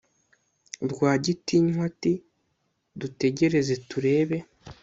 rwagitinywa 0.91 1.81
ati"dutegereze 1.89 3.73
turebe" 3.89 4.37